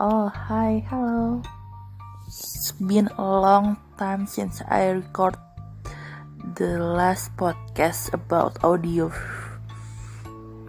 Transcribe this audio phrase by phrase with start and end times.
[0.00, 1.44] Oh, hi, hello.
[2.24, 5.36] It's been a long time since I record
[6.56, 9.12] the last podcast about audio,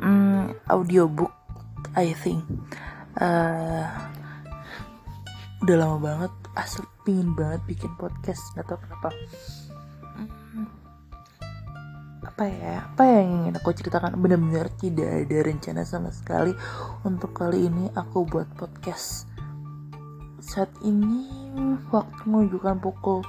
[0.03, 1.31] mm, audiobook,
[1.95, 2.43] I think.
[3.15, 3.87] Uh,
[5.63, 9.09] udah lama banget, asli pingin banget bikin podcast, nggak tahu kenapa.
[12.33, 12.81] Apa ya?
[12.89, 14.17] Apa yang ingin aku ceritakan?
[14.17, 16.49] Benar-benar tidak ada rencana sama sekali.
[17.05, 19.29] Untuk kali ini aku buat podcast.
[20.41, 21.29] Saat ini
[21.93, 23.21] waktu menunjukkan pukul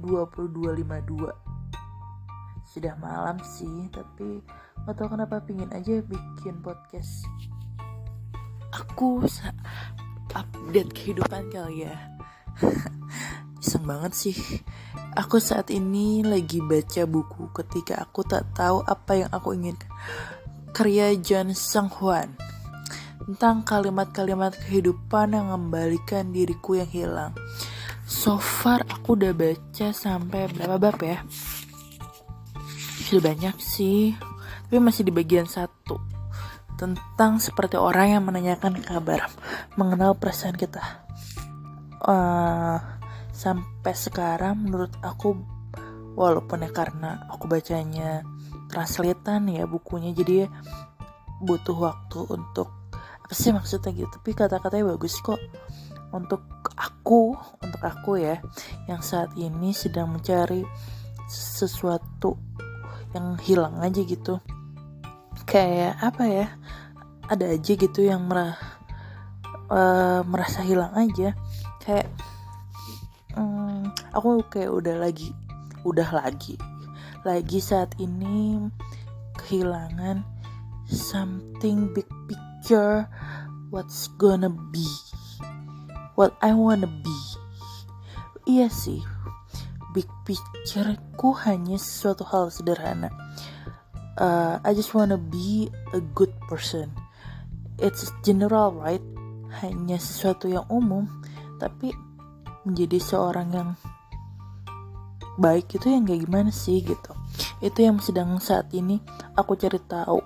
[0.00, 1.28] 22.52
[2.64, 4.40] sudah malam sih tapi
[4.88, 7.28] gak tahu kenapa pingin aja bikin podcast.
[8.72, 9.20] Aku
[10.32, 11.96] update kehidupan kali ya
[13.58, 14.38] iseng banget sih
[15.18, 19.90] Aku saat ini lagi baca buku ketika aku tak tahu apa yang aku inginkan.
[20.70, 22.38] Karya John Sung Hwan
[23.26, 27.32] tentang kalimat-kalimat kehidupan yang mengembalikan diriku yang hilang.
[28.06, 31.18] So far aku udah baca sampai berapa bab ya?
[33.10, 34.14] Sudah banyak sih,
[34.70, 35.98] tapi masih di bagian satu
[36.78, 39.26] tentang seperti orang yang menanyakan kabar,
[39.74, 41.02] mengenal perasaan kita.
[42.06, 42.97] Uh,
[43.38, 45.38] sampai sekarang menurut aku
[46.18, 48.26] walaupun ya karena aku bacanya
[48.66, 50.50] translatean ya bukunya jadi
[51.38, 54.10] butuh waktu untuk apa sih maksudnya gitu?
[54.10, 55.38] Tapi kata-katanya bagus kok.
[56.08, 56.40] Untuk
[56.72, 58.40] aku untuk aku ya
[58.88, 60.64] yang saat ini sedang mencari
[61.28, 62.34] sesuatu
[63.14, 64.42] yang hilang aja gitu.
[65.46, 66.46] Kayak apa ya?
[67.28, 68.56] Ada aja gitu yang merah
[69.68, 71.36] uh, merasa hilang aja.
[71.84, 72.08] Kayak
[73.38, 75.30] hmm, aku kayak udah lagi
[75.86, 76.58] udah lagi
[77.22, 78.66] lagi saat ini
[79.38, 80.26] kehilangan
[80.88, 83.06] something big picture.
[83.68, 84.88] What's gonna be?
[86.16, 87.18] What I wanna be?
[88.48, 89.04] Iya sih
[89.92, 93.12] big picture ku hanya sesuatu hal sederhana.
[94.18, 96.90] Uh, I just wanna be a good person.
[97.76, 99.04] It's general right?
[99.60, 101.06] Hanya sesuatu yang umum
[101.60, 101.92] tapi
[102.66, 103.70] menjadi seorang yang
[105.38, 107.12] baik itu yang kayak gimana sih gitu.
[107.62, 108.98] Itu yang sedang saat ini
[109.38, 110.18] aku cari tahu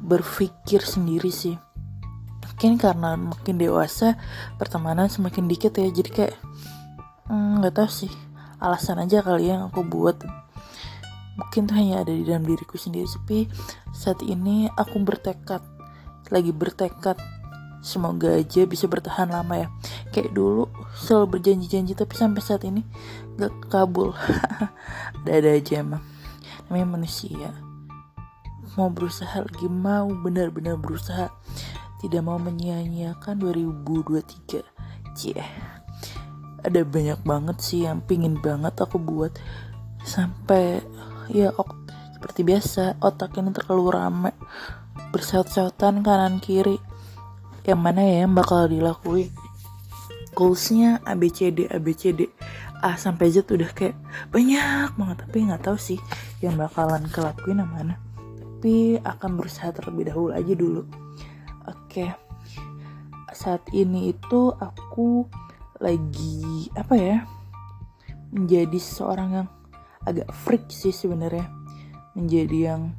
[0.00, 1.54] berpikir sendiri sih.
[2.48, 4.18] Mungkin karena makin dewasa
[4.58, 6.34] pertemanan semakin dikit ya jadi kayak
[7.30, 8.12] hmm, nggak hmm, tahu sih.
[8.58, 10.18] Alasan aja kali yang aku buat.
[11.38, 13.46] Mungkin tuh hanya ada di dalam diriku sendiri tapi
[13.94, 15.62] saat ini aku bertekad
[16.34, 17.37] lagi bertekad
[17.80, 19.68] semoga aja bisa bertahan lama ya.
[20.10, 20.66] Kayak dulu
[20.98, 22.82] selalu berjanji-janji tapi sampai saat ini
[23.38, 24.14] gak kabul.
[25.24, 26.02] Ada-ada aja emang.
[26.68, 27.50] Namanya manusia.
[28.76, 31.30] Mau berusaha lagi mau benar-benar berusaha.
[31.98, 34.62] Tidak mau menyia-nyiakan 2023
[35.18, 35.42] cie.
[36.62, 39.34] Ada banyak banget sih yang pingin banget aku buat.
[40.06, 40.78] Sampai
[41.30, 41.74] ya ok,
[42.14, 44.32] seperti biasa otak ini terlalu rame.
[45.10, 46.87] Bersaut-sautan kanan kiri
[47.68, 49.28] yang mana ya yang bakal dilakuin?
[50.32, 52.32] Goalsnya ABCD ABCD
[52.80, 53.98] A sampai Z udah kayak
[54.32, 56.00] banyak banget tapi nggak tahu sih
[56.40, 58.00] yang bakalan kelakuin yang mana.
[58.40, 60.82] Tapi akan berusaha terlebih dahulu aja dulu.
[61.68, 62.08] Oke.
[63.36, 65.28] Saat ini itu aku
[65.76, 67.18] lagi apa ya
[68.32, 69.48] menjadi seorang yang
[70.08, 71.44] agak freak sih sebenarnya.
[72.16, 72.96] Menjadi yang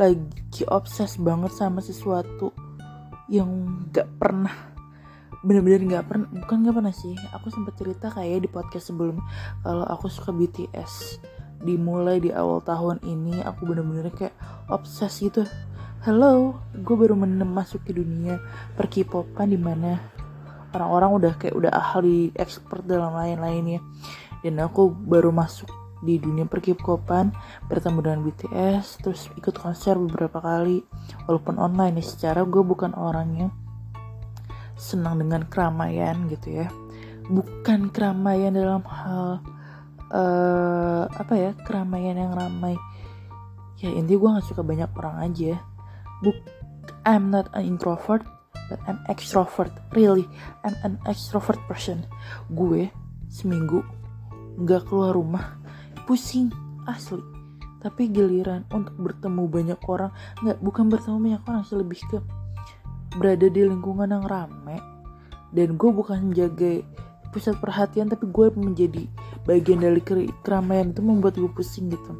[0.00, 2.54] lagi obses banget sama sesuatu
[3.26, 3.50] yang
[3.90, 4.54] gak pernah
[5.46, 7.14] bener-bener gak pernah bukan gak pernah sih.
[7.38, 9.22] Aku sempat cerita kayak di podcast sebelum
[9.62, 11.22] kalau aku suka BTS
[11.62, 14.34] dimulai di awal tahun ini aku bener-bener kayak
[14.66, 15.46] obses gitu.
[16.02, 17.14] Hello gue baru
[17.46, 18.42] masuk ke dunia
[18.74, 19.98] per K-popan di mana
[20.74, 23.82] orang-orang udah kayak udah ahli expert dalam lain-lainnya.
[24.42, 27.32] Dan aku baru masuk di dunia perkip-kopan
[27.72, 30.84] bertemu dengan BTS terus ikut konser beberapa kali.
[31.24, 33.52] Walaupun online ya secara gue bukan orang yang
[34.76, 36.68] senang dengan keramaian gitu ya.
[37.26, 39.40] Bukan keramaian dalam hal
[40.12, 42.76] uh, apa ya keramaian yang ramai.
[43.80, 45.60] Ya intinya gue nggak suka banyak orang aja
[46.24, 46.32] Buk
[47.04, 48.24] I'm not an introvert
[48.72, 49.72] but I'm extrovert.
[49.92, 50.24] Really
[50.64, 52.08] I'm an extrovert person.
[52.48, 52.88] Gue
[53.28, 53.84] seminggu
[54.56, 55.65] nggak keluar rumah
[56.06, 56.48] pusing.
[56.86, 57.18] Asli.
[57.82, 62.18] Tapi giliran untuk bertemu banyak orang nggak bukan bertemu banyak orang sih lebih ke
[63.18, 64.78] berada di lingkungan yang rame.
[65.50, 66.82] Dan gue bukan menjaga
[67.34, 69.04] pusat perhatian tapi gue menjadi
[69.44, 70.00] bagian dari
[70.40, 72.12] keramaian itu membuat gue pusing gitu.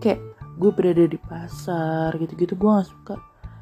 [0.00, 0.24] Kayak
[0.58, 3.14] gue berada di pasar gitu-gitu gue gak suka.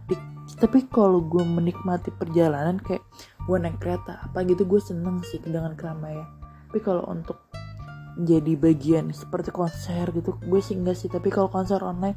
[0.09, 0.15] Di
[0.59, 3.03] tapi kalau gue menikmati perjalanan kayak
[3.47, 6.27] gue naik kereta apa gitu gue seneng sih dengan keramaian.
[6.71, 7.52] Tapi kalau untuk
[8.21, 10.37] jadi bagian seperti konser gitu.
[10.45, 12.17] Gue sih enggak sih tapi kalau konser online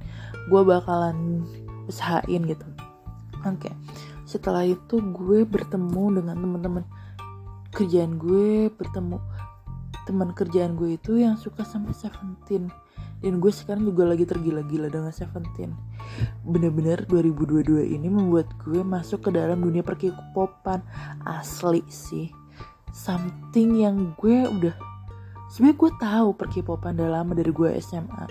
[0.51, 1.47] gue bakalan
[1.87, 2.65] usahain gitu.
[3.45, 3.73] Oke okay.
[4.25, 6.83] setelah itu gue bertemu dengan teman-teman
[7.69, 9.21] kerjaan gue bertemu
[10.05, 12.69] teman kerjaan gue itu yang suka sama Seventeen.
[13.19, 15.73] Dan gue sekarang juga lagi tergila-gila dengan Seventeen.
[16.45, 20.85] Bener-bener 2022 ini membuat gue masuk ke dalam dunia perkipopan
[21.25, 22.29] asli sih.
[22.93, 24.94] Something yang gue udah
[25.55, 28.27] sebenarnya gue tahu perkipopan udah lama dari gue SMA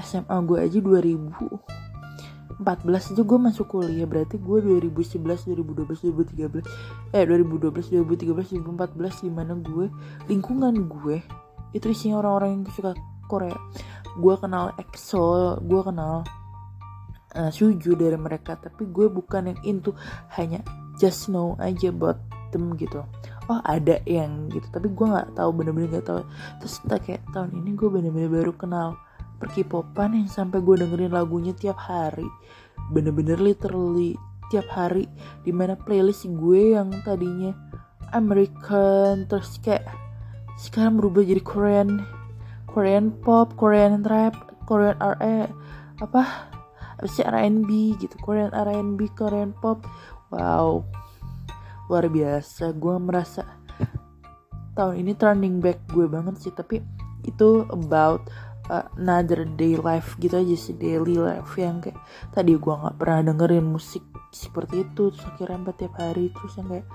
[0.00, 6.64] SMA gue aja 2014 aja gue masuk kuliah berarti gue 2011 2012 2013
[7.12, 9.92] eh 2012 2013 2014 di mana gue
[10.32, 11.20] lingkungan gue
[11.76, 12.96] itu isinya orang-orang yang suka
[13.28, 13.58] Korea.
[14.16, 16.24] Gue kenal EXO gue kenal
[17.34, 19.92] uh, Suju dari mereka tapi gue bukan yang into
[20.38, 20.64] hanya
[20.96, 22.16] just know aja buat
[22.54, 23.02] them gitu
[23.48, 24.66] oh ada yang gitu.
[24.70, 26.22] Tapi gue nggak tahu bener-bener nggak tahu.
[26.62, 28.96] Terus entah kayak tahun ini gue bener-bener baru kenal
[29.42, 32.26] perkipopan yang sampai gue dengerin lagunya tiap hari.
[32.92, 34.16] Bener-bener literally
[34.48, 35.08] tiap hari.
[35.42, 37.52] Di mana playlist gue yang tadinya
[38.14, 39.84] American terus kayak
[40.54, 42.06] sekarang berubah jadi Korean
[42.74, 44.34] Korean pop, Korean rap,
[44.66, 45.46] Korean R&B,
[46.02, 46.50] apa?
[46.98, 49.86] Apa sih R&B gitu, Korean R&B, Korean pop,
[50.34, 50.82] wow,
[51.90, 52.72] luar biasa.
[52.76, 53.44] Gue merasa
[54.76, 56.80] tahun ini turning back gue banget sih, tapi
[57.24, 58.28] itu about
[58.68, 61.96] uh, another day life gitu aja sih daily life yang kayak
[62.32, 66.88] tadi gue nggak pernah dengerin musik seperti itu terus akhirnya tiap hari terus yang kayak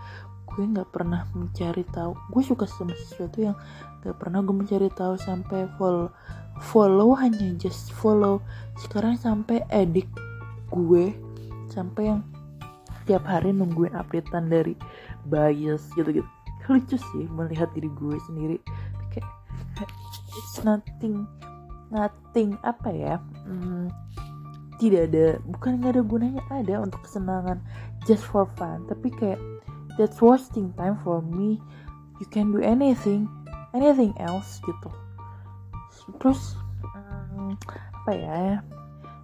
[0.50, 3.56] gue nggak pernah mencari tahu gue suka sama sesuatu yang
[4.00, 6.10] gak pernah gue mencari tahu sampai follow
[6.60, 8.42] follow hanya just follow
[8.80, 10.08] sekarang sampai edik
[10.74, 11.14] gue
[11.70, 12.22] sampai yang
[13.10, 14.78] tiap hari nungguin updatean dari
[15.26, 16.30] bias gitu gitu.
[16.70, 18.62] Lucu sih melihat diri gue sendiri.
[19.10, 19.26] Kayak
[20.38, 21.26] it's nothing
[21.90, 23.16] nothing apa ya
[23.50, 23.90] hmm,
[24.78, 27.58] tidak ada bukan nggak ada gunanya ada untuk kesenangan
[28.06, 28.86] just for fun.
[28.86, 29.42] Tapi kayak
[29.98, 31.58] that's wasting time for me.
[32.22, 33.26] You can do anything
[33.74, 34.90] anything else gitu.
[36.22, 36.54] Terus
[36.94, 37.58] um,
[38.06, 38.40] apa ya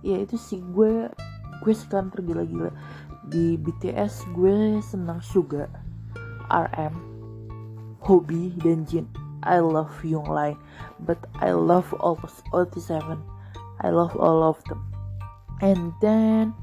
[0.05, 1.09] ya itu sih gue
[1.63, 2.69] gue sekarang tergila-gila
[3.29, 5.69] di BTS gue senang Suga
[6.49, 6.93] RM
[8.05, 9.09] Hobby dan Jin
[9.45, 10.57] I love Young Line
[11.05, 12.17] but I love all
[12.53, 13.17] OT7
[13.81, 14.81] I love all of them
[15.61, 16.53] and then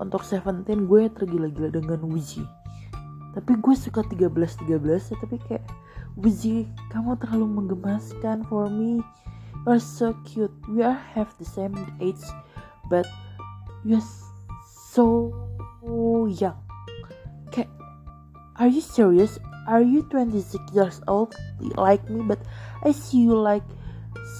[0.00, 2.42] untuk Seventeen gue tergila-gila dengan Wiji
[3.32, 5.64] tapi gue suka 13-13 ya tapi kayak
[6.12, 9.00] Wuzi, kamu terlalu menggemaskan for me.
[9.64, 10.52] You're so cute.
[10.68, 11.72] We are have the same
[12.04, 12.20] age,
[12.92, 13.08] but
[13.80, 14.04] you're
[14.92, 15.32] so
[15.82, 16.58] young.
[17.50, 17.70] Kayak,
[18.56, 19.38] are you serious?
[19.66, 21.34] Are you 26 years old
[21.78, 22.22] like me?
[22.22, 22.42] But
[22.82, 23.66] I see you like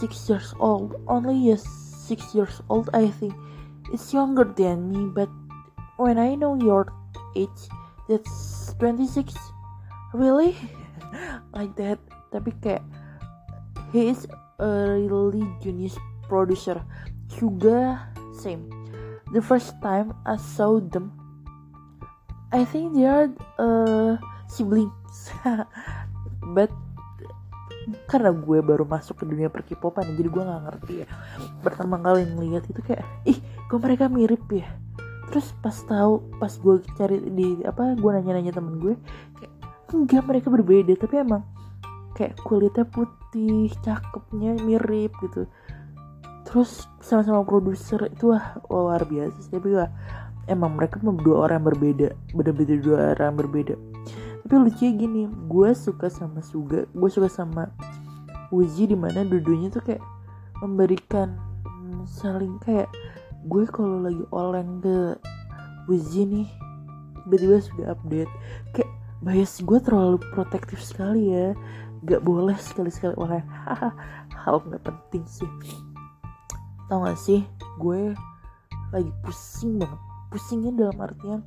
[0.01, 0.99] 6 years old.
[1.07, 1.63] Only yes,
[2.09, 3.35] 6 years old, I think.
[3.93, 5.29] It's younger than me, but
[5.99, 6.91] when I know your
[7.37, 7.71] age,
[8.09, 9.35] that's 26.
[10.15, 10.57] Really?
[11.57, 12.01] like that
[12.33, 12.85] tapi kayak
[13.93, 14.25] he is
[14.59, 15.97] a really genius
[16.27, 16.81] producer
[17.29, 18.65] juga same
[19.37, 21.13] the first time I saw them
[22.53, 25.33] I think they are uh, siblings.
[26.57, 26.69] But
[28.07, 31.07] karena gue baru masuk ke dunia perkipopan jadi gue nggak ngerti ya.
[31.65, 34.69] Pertama kali ngeliat itu kayak ih kok mereka mirip ya?
[35.33, 38.95] Terus pas tahu pas gue cari di apa gue nanya-nanya temen gue
[39.41, 39.53] kayak
[39.97, 41.43] enggak mereka berbeda tapi emang
[42.13, 45.49] kayak kulitnya putih cakepnya mirip gitu.
[46.47, 49.89] Terus sama-sama produser itu wah luar biasa sih tapi wah
[50.51, 53.75] emang mereka dua orang berbeda bener-bener dua orang berbeda.
[54.43, 57.71] Tapi lucu gini gue suka sama Suga gue suka sama
[58.53, 60.05] Uji di mana dudunya tuh kayak
[60.61, 61.41] memberikan
[62.05, 62.91] saling kayak
[63.49, 65.17] gue kalau lagi oleng ke
[65.89, 66.49] Uji nih
[67.25, 68.33] tiba-tiba sudah update.
[68.77, 68.91] Kayak
[69.23, 71.55] bias gue terlalu protektif sekali ya
[72.03, 73.39] gak boleh sekali-sekali oleh
[74.43, 75.49] hal nggak penting sih.
[76.91, 77.47] Tau gak sih
[77.79, 78.13] gue
[78.93, 81.41] lagi pusing banget pusingnya dalam artian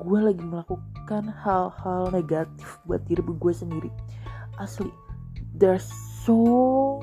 [0.00, 3.92] gue lagi melakukan hal-hal negatif buat diri gue sendiri.
[4.56, 4.88] Asli
[5.56, 5.84] there's
[6.24, 7.00] so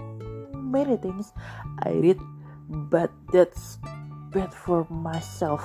[0.53, 1.33] many things
[1.85, 2.17] I read
[2.89, 3.77] but that's
[4.33, 5.61] bad for myself.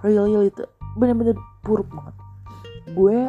[0.00, 0.64] Really itu
[0.96, 2.16] bener-bener buruk banget.
[2.96, 3.28] Gue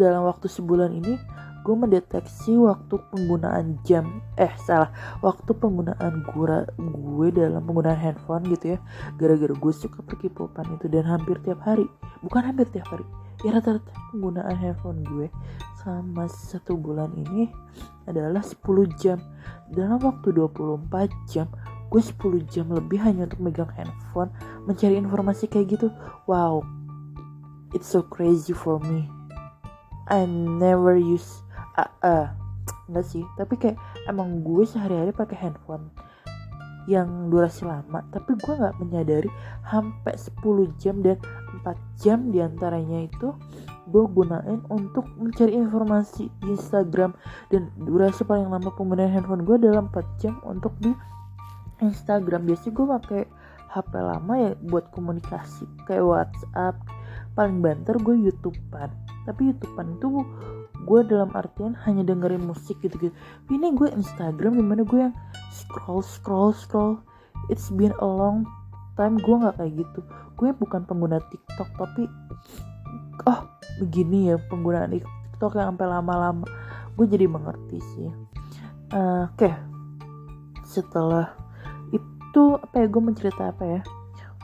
[0.00, 1.20] dalam waktu sebulan ini
[1.64, 8.76] gue mendeteksi waktu penggunaan jam eh salah waktu penggunaan gue gue dalam penggunaan handphone gitu
[8.76, 8.78] ya.
[9.20, 11.84] Gara-gara gue suka pergi popan itu dan hampir tiap hari
[12.24, 13.06] bukan hampir tiap hari
[13.46, 15.26] ya rata-rata penggunaan handphone gue
[15.82, 17.46] selama satu bulan ini
[18.10, 18.64] adalah 10
[18.98, 19.18] jam.
[19.68, 20.88] Dalam waktu 24
[21.30, 21.46] jam
[21.88, 24.32] gue 10 jam lebih hanya untuk megang handphone
[24.66, 25.88] mencari informasi kayak gitu.
[26.26, 26.78] Wow
[27.74, 29.08] it's so crazy for me.
[30.08, 31.42] I never use
[31.78, 32.26] uh, uh,
[32.90, 33.78] enggak sih tapi kayak
[34.10, 35.88] emang gue sehari-hari pakai handphone
[36.88, 39.28] yang durasi lama tapi gue nggak menyadari
[39.68, 41.20] sampai 10 jam dan
[41.62, 43.36] 4 jam di antaranya itu
[43.88, 47.16] gue gunain untuk mencari informasi di Instagram.
[47.48, 50.92] Dan durasi paling lama penggunaan handphone gue dalam 4 jam untuk di
[51.80, 52.44] Instagram.
[52.44, 53.22] Biasanya gue pakai
[53.68, 56.76] HP lama ya buat komunikasi kayak WhatsApp
[57.36, 58.90] paling banter gue YouTubean.
[59.28, 60.08] Tapi YouTubean itu
[60.86, 63.14] gue dalam artian hanya dengerin musik gitu-gitu.
[63.50, 65.14] Ini gue Instagram di mana gue yang
[65.50, 67.02] scroll scroll scroll.
[67.50, 68.46] It's been a long
[68.94, 70.00] time gue nggak kayak gitu.
[70.38, 72.06] Gue bukan pengguna TikTok tapi
[73.26, 73.40] oh
[73.82, 76.46] begini ya penggunaan TikTok yang sampai lama-lama.
[76.94, 78.10] Gue jadi mengerti sih.
[78.94, 79.38] Uh, oke.
[79.38, 79.54] Okay.
[80.68, 81.32] setelah
[81.96, 83.80] itu apa ya gue mau cerita apa ya?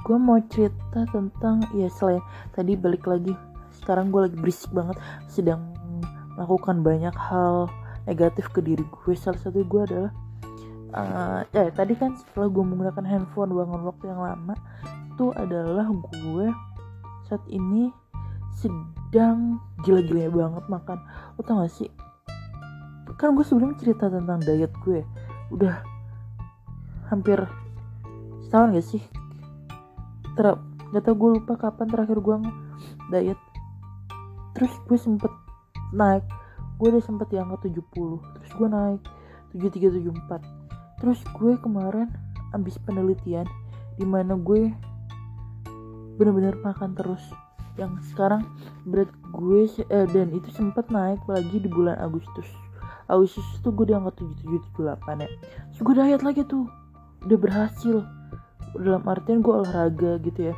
[0.05, 2.25] Gue mau cerita tentang ya selain
[2.57, 3.37] tadi balik lagi.
[3.77, 4.97] Sekarang gue lagi berisik banget.
[5.29, 5.74] Sedang
[6.35, 7.71] melakukan banyak hal
[8.05, 9.13] negatif ke diri gue.
[9.17, 10.13] Salah satu gue adalah
[10.95, 14.55] uh, eh tadi kan setelah gue menggunakan handphone bangun waktu yang lama
[15.15, 16.47] itu adalah gue
[17.31, 17.91] saat ini
[18.55, 20.99] sedang gila-gila banget makan.
[21.39, 21.91] Lo tau gak sih?
[23.15, 25.07] Kan gue sebelum cerita tentang diet gue
[25.55, 25.83] udah
[27.11, 27.39] hampir
[28.47, 29.03] setahun gak sih?
[30.35, 30.47] Ter
[30.95, 32.37] gak tau gue lupa kapan terakhir gue
[33.11, 33.41] diet
[34.55, 35.44] terus gue sempet
[35.95, 36.25] naik.
[36.77, 39.01] Gue udah sempet di angka 70 terus gue naik
[39.55, 42.11] 7374 terus gue kemarin
[42.55, 43.47] abis penelitian
[43.95, 44.75] di mana gue
[46.19, 47.23] bener-bener makan terus.
[47.75, 48.47] Yang sekarang
[48.87, 52.47] berat gue eh, dan itu sempet naik lagi di bulan Agustus.
[53.11, 55.29] Agustus itu gue di angka 7778 ya.
[55.75, 56.71] Terus gue diet lagi tuh.
[57.27, 57.97] Udah berhasil.
[58.75, 60.55] Dalam artian gue olahraga gitu ya.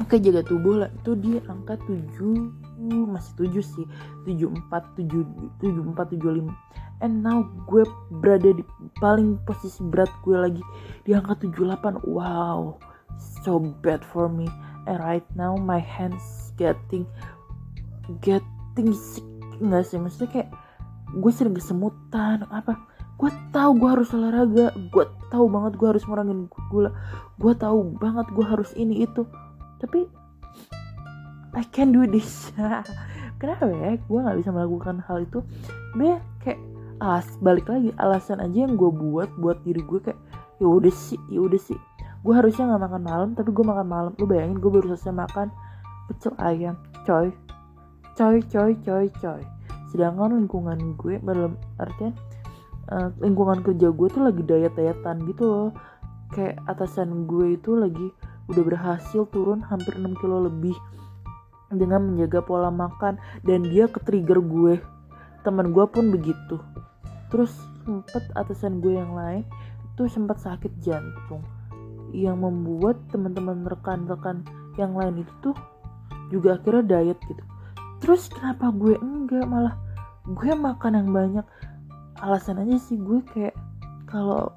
[0.00, 0.90] Oke jaga tubuh lah.
[0.92, 3.86] Itu di angka 7 masih tujuh sih.
[4.26, 5.22] Tujuh empat tujuh
[5.62, 6.54] tujuh empat tujuh lima.
[7.02, 7.82] And now gue
[8.22, 8.62] berada di
[9.02, 10.62] paling posisi berat gue lagi.
[11.06, 11.98] Di angka tujuh delapan.
[12.02, 12.78] Wow
[13.42, 14.48] so bad for me.
[14.86, 17.06] And right now my hands getting
[18.22, 19.26] getting sick.
[19.62, 20.48] Enggak sih maksudnya kayak
[21.12, 22.78] gue sering kesemutan apa?
[23.20, 24.74] Gue tahu gue harus olahraga.
[24.90, 26.90] Gue tahu banget gue harus ngurangin gula.
[27.38, 29.22] Gue tahu banget gue harus ini itu.
[29.78, 30.06] Tapi
[31.52, 32.48] I can do this.
[33.40, 34.00] Kenapa ya?
[34.08, 35.44] Gue nggak bisa melakukan hal itu.
[35.92, 36.60] Be kayak
[37.02, 40.20] alas balik lagi alasan aja yang gue buat buat diri gue kayak
[40.62, 41.76] ya udah sih ya udah sih.
[42.22, 44.12] Gue harusnya nggak makan malam tapi gue makan malam.
[44.16, 45.52] Lu bayangin gue baru selesai makan
[46.08, 47.28] pecel ayam coy.
[48.16, 49.42] Coy coy coy coy.
[49.92, 52.16] Sedangkan lingkungan gue dalam artian
[52.88, 55.70] uh, lingkungan kerja gue tuh lagi diet-dietan gitu loh.
[56.32, 58.08] Kayak atasan gue itu lagi
[58.48, 60.72] udah berhasil turun hampir 6 kilo lebih
[61.72, 64.74] dengan menjaga pola makan dan dia ke trigger gue.
[65.42, 66.60] Teman gue pun begitu.
[67.32, 67.52] Terus
[67.82, 69.42] sempet atasan gue yang lain
[69.92, 71.42] itu sempat sakit jantung.
[72.12, 74.44] Yang membuat teman-teman rekan-rekan
[74.76, 75.56] yang lain itu tuh
[76.28, 77.42] juga akhirnya diet gitu.
[78.00, 79.76] Terus kenapa gue enggak malah
[80.24, 81.46] gue makan yang banyak?
[82.22, 83.56] Alasan aja sih gue kayak
[84.06, 84.52] kalau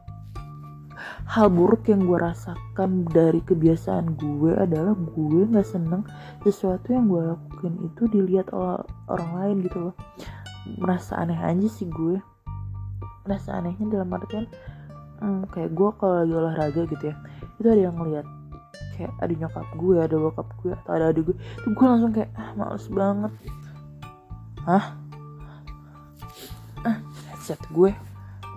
[1.25, 6.05] hal buruk yang gue rasakan dari kebiasaan gue adalah gue nggak seneng
[6.45, 9.95] sesuatu yang gue lakukan itu dilihat oleh orang lain gitu loh.
[10.77, 12.21] Merasa aneh aja sih gue.
[13.25, 14.45] Merasa anehnya dalam artian
[15.21, 17.15] hmm, kayak gue kalau lagi olahraga gitu ya
[17.57, 18.27] itu ada yang ngeliat.
[18.95, 22.31] Kayak ada nyokap gue ada bokap gue atau ada adik gue itu gue langsung kayak
[22.37, 23.33] ah males banget.
[24.65, 24.85] Hah?
[26.85, 26.97] Ah
[27.45, 27.93] headset gue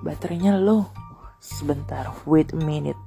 [0.00, 0.88] baterainya low
[1.48, 3.00] Sebentar, wait a minute.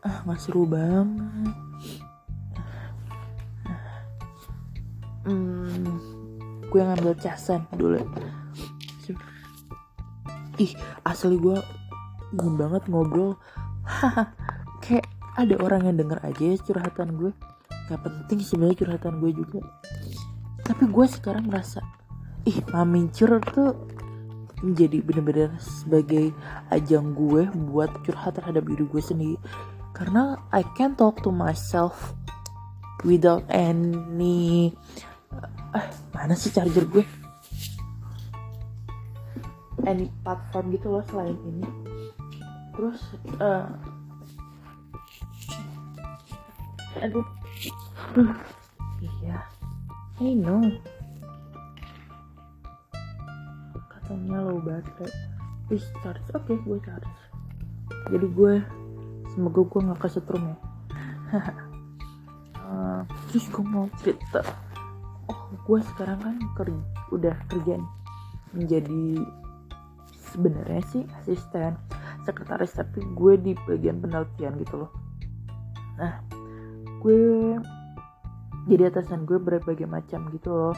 [0.00, 1.52] Ah, gak seru banget.
[5.28, 6.00] Hmm,
[6.72, 8.00] gue ngambil casan dulu.
[10.56, 10.72] Ih,
[11.04, 11.60] asli gue
[12.34, 13.36] ingin banget ngobrol.
[14.80, 15.06] Kayak
[15.36, 17.30] ada orang yang denger aja ya curhatan gue.
[17.92, 19.60] Gak penting sebenarnya curhatan gue juga.
[20.66, 21.84] Tapi gue sekarang merasa,
[22.48, 23.91] ih, mamincur tuh
[24.62, 26.30] menjadi bener-bener sebagai
[26.70, 29.36] ajang gue buat curhat terhadap diri gue sendiri.
[29.92, 32.14] Karena I can talk to myself
[33.02, 34.70] without any
[35.74, 37.04] eh mana sih charger gue?
[39.82, 41.66] Any platform gitu loh selain ini.
[42.72, 43.00] Terus
[43.42, 43.66] uh,
[47.02, 47.26] aduh.
[48.14, 48.32] Uh,
[49.02, 49.42] iya.
[50.22, 50.62] I know
[54.12, 55.12] katanya low baterai
[55.66, 57.08] please charge oke okay, gue charge
[58.10, 58.54] jadi gue
[59.32, 60.56] semoga gue nggak kesetrum ya.
[62.60, 63.00] Uh,
[63.30, 64.42] terus gue mau cerita.
[65.30, 66.82] Oh gue sekarang kan kerja
[67.14, 67.92] udah kerja nih
[68.52, 69.04] menjadi
[70.32, 71.76] sebenarnya sih asisten
[72.24, 74.90] sekretaris tapi gue di bagian penelitian gitu loh.
[75.96, 76.20] Nah
[77.00, 77.56] gue
[78.68, 80.76] jadi atasan gue berbagai macam gitu loh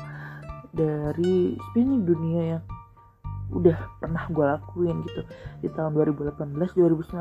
[0.74, 2.64] dari sebenarnya dunia yang
[3.54, 5.22] udah pernah gue lakuin gitu.
[5.62, 7.14] Di tahun 2018 2019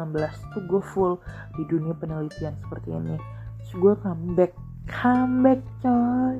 [0.52, 1.14] tuh gue full
[1.56, 3.16] di dunia penelitian seperti ini.
[3.62, 4.52] Terus gue comeback
[4.90, 6.36] comeback coy.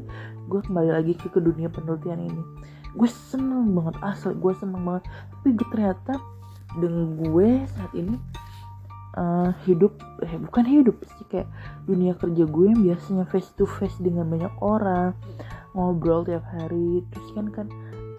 [0.50, 2.44] Gue kembali lagi ke, ke dunia penelitian ini.
[2.98, 5.06] Gue seneng banget asli gue seneng banget.
[5.08, 6.14] Tapi gue ternyata
[6.82, 8.18] dengan gue saat ini
[9.14, 9.94] uh, hidup
[10.26, 11.46] eh bukan hidup sih kayak
[11.86, 15.14] dunia kerja gue yang biasanya face to face dengan banyak orang
[15.78, 17.06] ngobrol tiap hari.
[17.14, 17.68] Terus kan kan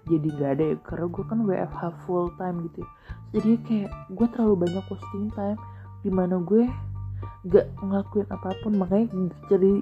[0.04, 2.88] jadi gak ada ya karena gue kan WFH full time gitu ya.
[3.34, 5.60] jadi kayak gue terlalu banyak posting time
[6.04, 6.68] di mana gue
[7.48, 8.72] gak ngelakuin apa pun.
[8.76, 9.80] Makanya jadi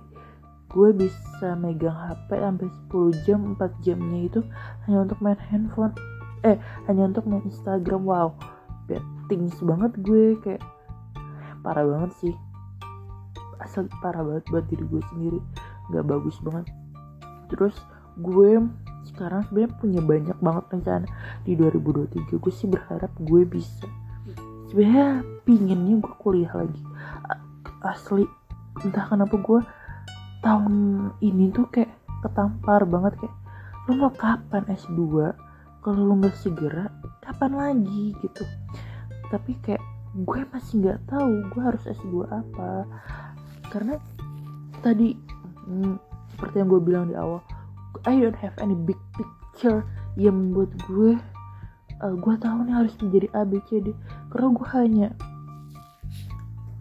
[0.72, 4.40] gue bisa megang HP sampai 10 jam 4 jamnya itu
[4.86, 5.92] hanya untuk main handphone
[6.42, 6.56] eh
[6.88, 8.02] hanya untuk main Instagram.
[8.06, 8.38] Wow
[8.90, 10.62] bad things banget gue kayak
[11.62, 12.34] parah banget sih.
[13.62, 15.38] Asal parah banget buat diri gue sendiri
[15.92, 16.66] nggak bagus banget.
[17.52, 17.76] Terus
[18.18, 18.58] gue
[19.06, 21.06] sekarang sebenarnya punya banyak banget rencana.
[21.42, 23.86] Di 2023 gue sih berharap gue bisa.
[24.70, 26.82] Sebenarnya pinginnya gue kuliah lagi.
[27.82, 28.24] Asli
[28.86, 29.60] entah kenapa gue
[30.42, 30.74] tahun
[31.18, 31.92] ini tuh kayak
[32.22, 33.34] ketampar banget kayak
[33.90, 35.34] lu mau kapan S2
[35.82, 36.86] kalau lu nggak segera
[37.20, 38.14] kapan lagi?
[38.22, 38.42] Gitu.
[39.28, 39.82] Tapi kayak
[40.12, 42.86] gue masih nggak tahu gue harus S2 apa.
[43.68, 43.98] Karena
[44.78, 45.18] tadi
[45.66, 45.96] hmm,
[46.34, 47.42] seperti yang gue bilang di awal
[48.08, 49.86] I don't have any big picture
[50.18, 51.12] yang membuat gue
[52.02, 53.94] uh, gue tahu nih harus menjadi A B C D.
[54.32, 55.08] Karena gue hanya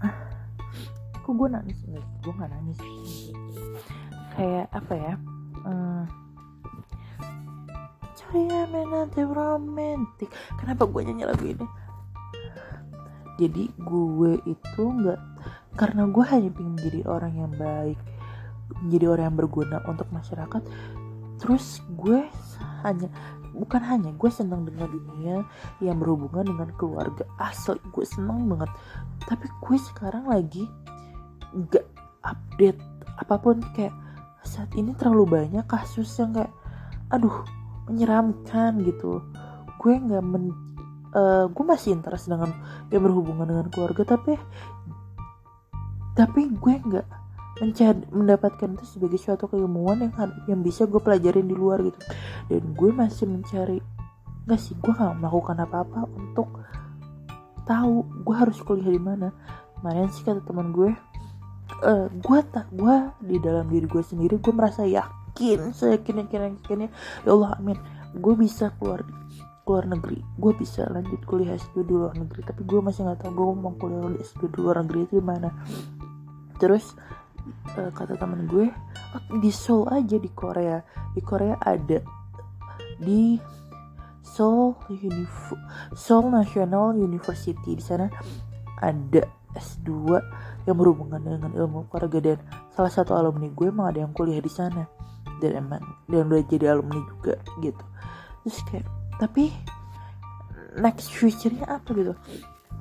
[0.02, 0.16] ah,
[1.22, 1.78] kok gue nangis?
[1.86, 2.80] Nggak gue nggak nangis.
[4.36, 5.14] Kayak apa ya?
[5.62, 6.04] Uh,
[8.18, 10.32] cahaya menanti romantik.
[10.58, 11.68] Kenapa gue nyanyi lagu ini?
[13.40, 15.20] Jadi gue itu nggak
[15.80, 18.00] karena gue hanya ingin menjadi orang yang baik
[18.84, 20.62] menjadi orang yang berguna untuk masyarakat
[21.42, 22.22] terus gue
[22.86, 23.10] hanya
[23.52, 25.44] bukan hanya gue senang dengan dunia
[25.84, 28.72] yang berhubungan dengan keluarga asal gue senang banget.
[29.28, 30.64] Tapi gue sekarang lagi
[31.52, 31.86] nggak
[32.24, 32.80] update
[33.20, 33.60] apa pun.
[33.76, 33.94] Kayak
[34.42, 36.54] saat ini terlalu banyak kasus yang kayak
[37.12, 37.44] aduh
[37.92, 39.20] menyeramkan gitu.
[39.82, 40.56] Gue nggak men
[41.12, 42.56] uh, gue masih interest dengan
[42.90, 44.16] yang berhubungan dengan keluarga.
[44.16, 44.40] Tapi
[46.16, 47.21] tapi gue nggak
[47.62, 50.14] mencari mendapatkan itu sebagai suatu keilmuan yang
[50.50, 52.00] yang bisa gue pelajarin di luar gitu.
[52.50, 53.78] Dan gue masih mencari
[54.50, 56.50] nggak sih gue nggak melakukan apa-apa untuk
[57.70, 59.30] tahu gue harus kuliah di mana.
[59.78, 60.90] Kemarin sih kata teman gue
[61.86, 66.42] uh, gue tak gue di dalam diri gue sendiri gue merasa yakin saya yakin yakin
[66.58, 66.90] yakinnya
[67.22, 67.78] ya Allah amin.
[68.18, 69.06] Gue bisa keluar
[69.62, 72.42] keluar negeri gue bisa lanjut kuliah S2 di luar negeri.
[72.42, 75.54] Tapi gue masih nggak tahu gue mau kuliah di S2 di luar negeri itu mana.
[76.58, 76.98] Terus
[77.78, 78.70] uh, kata teman gue
[79.16, 80.82] oh, di Seoul aja di Korea.
[81.14, 82.00] Di Korea ada.
[83.02, 83.38] Di
[84.22, 85.54] Seoul Unif
[85.98, 87.76] Seoul National University.
[87.76, 88.08] Di sana
[88.82, 89.90] ada S2
[90.70, 92.38] yang berhubungan dengan ilmu keluarga dan
[92.72, 94.88] salah satu alumni gue emang ada yang kuliah di sana.
[95.42, 97.84] Dan emang dan udah jadi alumni juga gitu.
[98.46, 99.54] Terus kayak tapi
[100.78, 101.90] next future-nya apa?
[101.92, 102.14] Gitu.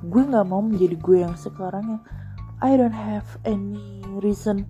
[0.07, 2.01] Gue nggak mau menjadi gue yang sekarang yang
[2.61, 4.69] I don't have any reason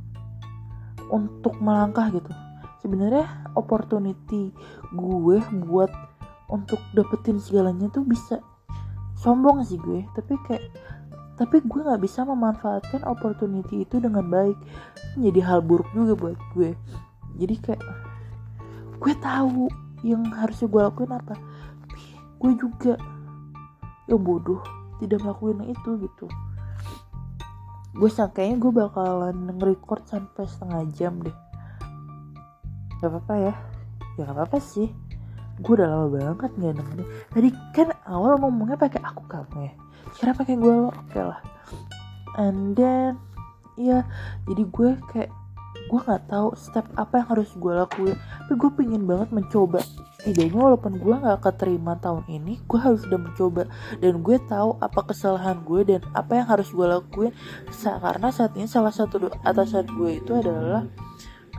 [1.12, 2.32] untuk melangkah gitu.
[2.80, 3.28] Sebenarnya
[3.60, 4.56] opportunity
[4.96, 5.92] gue buat
[6.48, 8.40] untuk dapetin segalanya tuh bisa
[9.20, 10.08] sombong sih gue.
[10.16, 10.66] Tapi kayak
[11.36, 14.56] tapi gue nggak bisa memanfaatkan opportunity itu dengan baik.
[15.20, 16.72] Menjadi hal buruk juga buat gue.
[17.44, 17.84] Jadi kayak
[19.04, 19.68] gue tahu
[20.08, 21.36] yang harusnya gue lakuin apa.
[21.84, 22.02] Tapi
[22.40, 22.96] gue juga
[24.08, 24.64] yang bodoh
[25.04, 26.32] tidak melakukan itu gitu
[27.92, 31.36] gue sangkanya gue bakalan nge-record sampai setengah jam deh.
[33.04, 33.54] Gak apa-apa ya.
[34.16, 34.88] Ya gak apa-apa sih.
[35.62, 39.74] Gue udah lama banget nggak nemenin tadi kan awal ngomongnya pakai aku kamu ya.
[40.18, 41.42] Sekarang pakai gue lo oke okay lah.
[42.42, 43.22] And then
[43.78, 44.08] ya
[44.50, 45.30] jadi gue kayak
[45.86, 48.18] gue nggak tahu step apa yang harus gue lakuin.
[48.18, 49.86] Tapi gue pengen banget mencoba
[50.26, 53.64] idenya walaupun gue nggak keterima tahun ini gue harus udah mencoba.
[53.98, 57.34] Dan gue tahu apa kesalahan gue dan apa yang harus gue lakuin.
[57.82, 60.86] Karena saat ini salah satu atasan gue itu adalah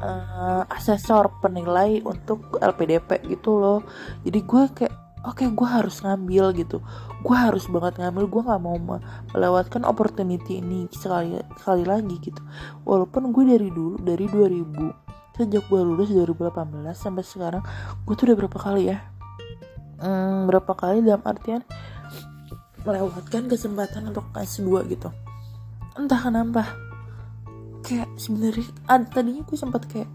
[0.03, 3.81] uh, asesor penilai untuk LPDP gitu loh.
[4.23, 6.79] Jadi gue kayak oke okay, gue harus ngambil gitu.
[7.23, 8.79] Gue harus banget ngambil gue nggak mau
[9.35, 12.43] melewatkan opportunity ini sekali sekali lagi gitu.
[12.87, 15.02] Walaupun gue dari dulu dari 2000
[15.33, 16.53] sejak gue lulus 2018
[16.93, 17.63] sampai sekarang
[18.05, 18.99] gue tuh udah berapa kali ya?
[20.03, 21.63] Hmm, berapa kali dalam artian
[22.83, 25.09] melewatkan kesempatan untuk S2 gitu.
[25.95, 26.75] Entah kenapa
[27.83, 28.67] kayak sebenarnya
[29.11, 30.11] tadinya gue sempat kayak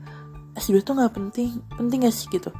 [0.59, 2.51] S2 tuh nggak penting penting gak sih gitu?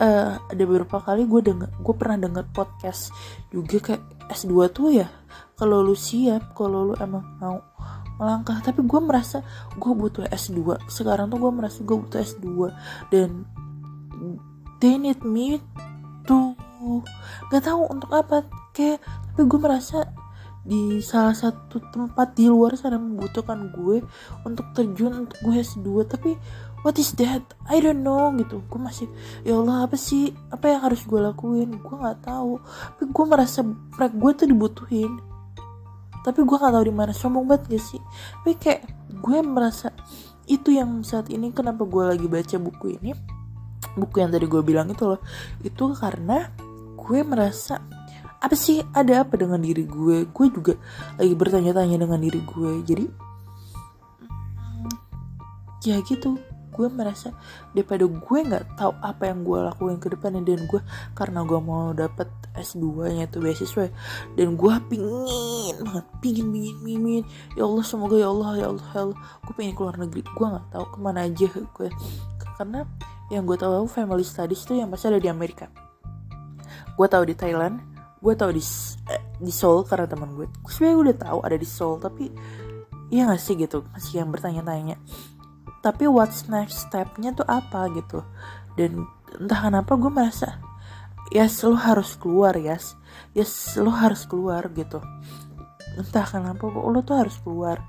[0.00, 3.12] Uh, ada beberapa kali gue denger gue pernah denger podcast
[3.52, 5.08] juga kayak S2 tuh ya
[5.52, 7.60] kalau lu siap kalau lu emang mau
[8.20, 9.40] melangkah tapi gue merasa
[9.80, 12.68] gue butuh S2 sekarang tuh gue merasa gue butuh S2
[13.08, 13.48] dan
[14.84, 15.56] they need me
[16.28, 16.52] to
[17.48, 18.44] gak tahu untuk apa
[18.76, 19.00] kayak
[19.32, 20.04] tapi gue merasa
[20.60, 24.04] di salah satu tempat di luar sana membutuhkan gue
[24.44, 26.36] untuk terjun untuk gue S2 tapi
[26.84, 27.44] what is that?
[27.68, 28.64] I don't know gitu.
[28.68, 29.08] Gue masih
[29.44, 30.32] ya Allah apa sih?
[30.52, 31.80] Apa yang harus gue lakuin?
[31.80, 32.60] Gue nggak tahu.
[32.96, 33.60] Tapi gue merasa
[33.96, 35.12] gue tuh dibutuhin
[36.20, 38.02] tapi gue nggak tahu di mana sombong banget gak sih?
[38.42, 38.82] Tapi kayak
[39.20, 39.92] gue merasa
[40.50, 43.14] itu yang saat ini kenapa gue lagi baca buku ini
[43.94, 45.20] buku yang tadi gue bilang itu loh
[45.62, 46.50] itu karena
[46.98, 47.78] gue merasa
[48.40, 50.24] apa sih ada apa dengan diri gue?
[50.32, 50.74] Gue juga
[51.20, 53.06] lagi bertanya-tanya dengan diri gue jadi
[55.80, 56.36] ya gitu
[56.70, 57.34] gue merasa
[57.74, 60.80] daripada gue nggak tahu apa yang gue lakuin ke depannya dan gue
[61.18, 63.90] karena gue mau dapet S2 nya itu beasiswa
[64.38, 67.24] dan gue pingin banget pingin pingin pingin.
[67.58, 69.18] Ya Allah semoga ya Allah ya Allah ya Allah.
[69.42, 71.88] Gue pengen keluar negeri gue nggak tahu ke mana aja gue.
[72.58, 72.80] Karena
[73.30, 75.70] yang gue tahu family studies tuh yang pasti ada di Amerika.
[76.94, 78.60] Gue tahu di Thailand gue tahu di
[79.08, 80.44] eh, di Seoul karena teman gue.
[80.44, 82.28] Gue sebenarnya udah tahu ada di Seoul tapi
[83.10, 84.96] ya gak sih gitu masih yang bertanya-tanya
[85.80, 88.20] tapi what's next stepnya tuh apa gitu?
[88.76, 89.08] Dan
[89.40, 90.60] entah kenapa gue merasa
[91.32, 92.94] yes lo harus keluar yes.
[93.32, 95.00] Yes lo harus keluar gitu.
[95.96, 97.80] Entah kenapa lo tuh harus keluar.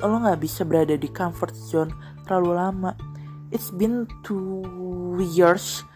[0.00, 1.92] Lo nggak bisa berada di comfort zone
[2.28, 2.92] terlalu lama.
[3.48, 5.86] It's been two years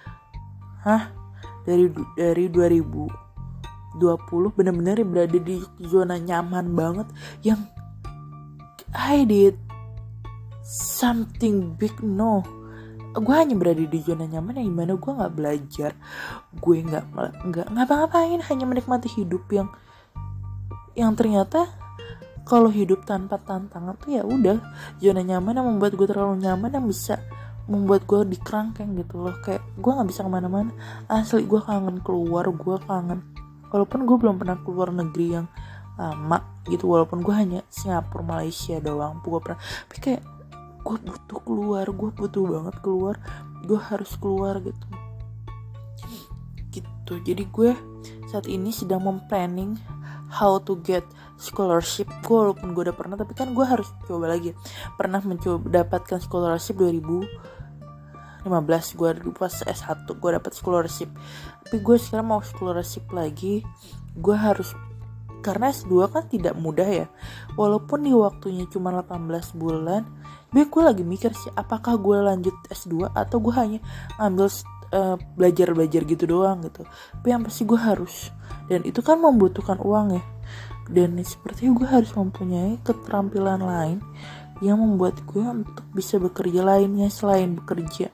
[0.87, 1.12] hah?
[1.68, 4.00] Dari dari 2020
[4.56, 7.09] bener-bener berada di zona nyaman banget
[7.44, 7.61] yang
[8.96, 9.69] I did
[10.70, 12.46] something big no.
[13.11, 15.90] Gue hanya berada di zona nyaman yang gimana gue nggak belajar.
[16.54, 17.04] Gue nggak
[17.50, 19.66] nggak ngapa-ngapain hanya menikmati hidup yang
[20.94, 21.66] yang ternyata
[22.46, 24.62] kalau hidup tanpa tantangan tuh ya udah.
[25.02, 27.18] Zona nyaman yang membuat gue terlalu nyaman yang bisa
[27.66, 29.35] membuat gue dikerangkeng gitu loh.
[29.42, 30.70] Kayak gue nggak bisa ke mana-mana.
[31.11, 33.26] Asli gue kangen keluar gue kangen
[33.74, 35.46] walaupun gue belum pernah keluar negeri yang
[35.94, 40.22] lama gitu walaupun gue hanya Singapura Malaysia doang gue pernah tapi kayak
[40.90, 43.14] gue butuh keluar gue butuh banget keluar
[43.62, 44.87] gue harus keluar gitu.
[46.74, 47.12] Gitu.
[47.22, 47.70] Jadi gue
[48.26, 49.79] saat ini sedang memplanning
[50.31, 51.07] how to get
[51.38, 54.50] scholarship gue walaupun gue udah pernah tapi kan gue harus coba lagi.
[54.98, 58.50] Pernah mencoba dapatkan scholarship 2015
[58.98, 61.11] gue pas S1 gue dapat scholarship.
[61.66, 63.62] Tapi gue sekarang mau scholarship lagi
[64.18, 64.74] gue harus
[65.40, 67.07] karena S2 kan tidak mudah ya.
[67.57, 70.05] Walaupun di waktunya cuma 18 bulan
[70.50, 73.78] gue gue lagi mikir sih apakah gue lanjut S2 atau gue hanya
[74.18, 74.50] ambil
[74.90, 76.82] uh, belajar-belajar gitu doang gitu.
[76.86, 78.34] Tapi yang pasti gue harus
[78.66, 80.22] dan itu kan membutuhkan uang ya.
[80.90, 83.98] Dan sepertinya gue harus mempunyai keterampilan lain
[84.58, 88.10] yang membuat gue untuk bisa bekerja lainnya selain bekerja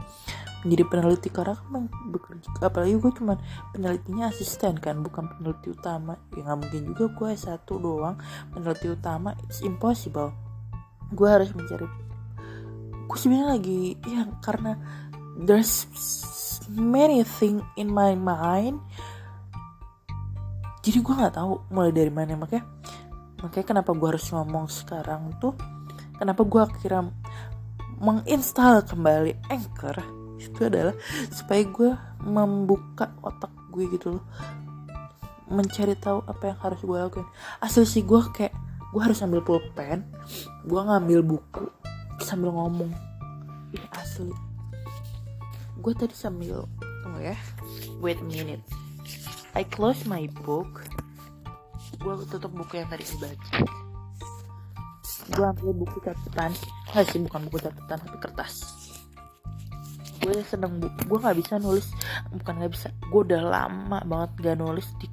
[0.61, 1.29] menjadi peneliti.
[1.33, 3.41] Karena kan bekerja apalagi gue cuma
[3.73, 6.21] penelitinya asisten kan bukan peneliti utama.
[6.37, 8.21] Ya nggak mungkin juga gue satu doang
[8.53, 10.37] peneliti utama it's impossible.
[11.17, 12.06] Gue harus mencari
[13.07, 14.75] gue sebenarnya lagi ya karena
[15.39, 15.87] there's
[16.71, 18.83] many thing in my mind.
[20.83, 22.67] Jadi gue nggak tahu mulai dari mana makanya
[23.43, 25.53] makanya kenapa gue harus ngomong sekarang tuh
[26.15, 27.11] kenapa gue akhirnya
[28.03, 29.97] menginstal kembali Anchor.
[30.37, 30.95] Itu adalah
[31.31, 31.91] supaya gue
[32.23, 34.25] membuka otak gue gitu loh.
[35.47, 37.27] Mencari tahu apa yang harus gue lakuin.
[37.63, 38.55] Asli sih gue kayak
[38.97, 40.09] gue harus ambil pulpen
[40.65, 41.69] gue ngambil buku
[42.23, 42.93] sambil ngomong.
[43.75, 44.33] Ini asli.
[45.81, 46.65] Gue tadi sambil
[47.05, 47.37] tunggu ya.
[48.01, 48.63] Wait a minute.
[49.57, 50.85] I close my book.
[52.01, 53.67] Gue tutup buku yang tadi dibaca
[55.33, 56.55] gue ambil buku catatan.
[56.95, 58.55] Nggak sih bukan buku catatan tapi kertas.
[60.23, 61.87] Gue seneng bu gue nggak bisa nulis
[62.35, 65.07] bukan nggak bisa gue udah lama banget gak nulis di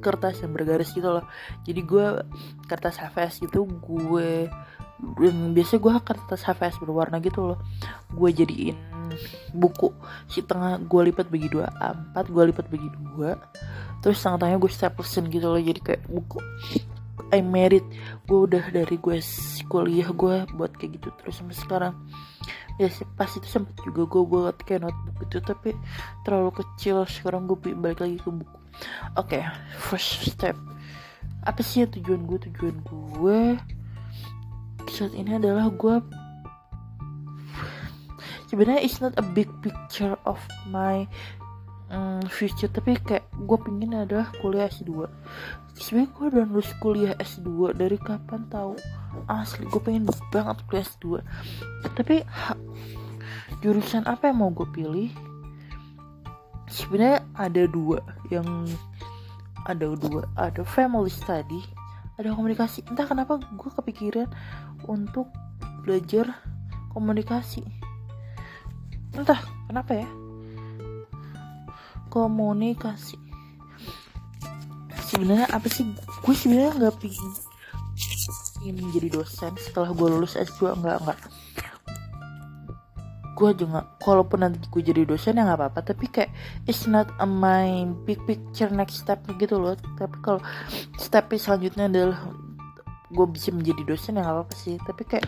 [0.00, 1.24] kertas yang bergaris gitu loh.
[1.64, 2.06] Jadi gue
[2.64, 4.48] kertas HVS gitu gue
[5.56, 7.58] biasa gue kertas HVS berwarna gitu loh.
[8.12, 8.76] Gue jadiin
[9.56, 9.90] buku.
[10.30, 13.36] Si tengah gue lipat bagi dua empat gue lipat bagi dua.
[14.00, 16.38] Terus tengah-tengahnya gue staplesin gitu loh jadi kayak buku.
[17.30, 17.86] I married
[18.26, 19.22] gue udah dari gue
[19.70, 21.94] kuliah gue buat kayak gitu terus sampai sekarang.
[22.80, 25.70] Ya sih pas itu sempet juga gue buat kayak notebook itu tapi
[26.24, 27.04] terlalu kecil.
[27.06, 28.56] Sekarang gue balik lagi ke buku.
[29.18, 29.42] Oke okay,
[29.76, 30.56] first step.
[31.44, 33.40] Apa sih tujuan gue tujuan gue
[34.90, 36.02] saat ini adalah gue
[38.50, 41.06] sebenarnya it's not a big picture of my
[41.94, 45.06] um, future tapi kayak gue pingin adalah kuliah S2
[45.80, 48.76] sebenarnya gue udah lulus kuliah S2 dari kapan tahu?
[49.26, 51.24] Asli gue pengen banget kuliah S2
[51.96, 52.54] tapi ha,
[53.64, 55.10] jurusan apa yang mau gue pilih?
[56.70, 57.98] Sebenarnya ada dua
[58.30, 58.46] yang
[59.66, 61.60] ada dua ada family study
[62.20, 62.84] ada komunikasi.
[62.86, 64.28] Entah kenapa gue kepikiran
[64.88, 65.28] untuk
[65.82, 66.30] belajar
[66.92, 67.64] komunikasi.
[69.16, 70.08] Entah kenapa ya?
[72.12, 73.18] Komunikasi.
[75.10, 75.84] Sebenarnya apa sih?
[76.22, 77.32] Gue sebenarnya nggak pingin
[78.60, 81.20] ingin menjadi dosen setelah gue lulus S2 enggak enggak
[83.40, 86.28] gue juga kalaupun nanti gue jadi dosen ya nggak apa-apa tapi kayak
[86.68, 89.72] it's not a my big picture next step gitu loh.
[89.96, 90.44] Tapi kalau
[91.00, 92.20] step selanjutnya adalah
[93.10, 94.78] gue bisa menjadi dosen ya nggak apa-apa sih.
[94.86, 95.26] Tapi kayak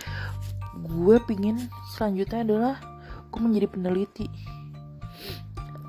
[0.86, 2.78] gue pingin selanjutnya adalah
[3.28, 4.26] gue menjadi peneliti.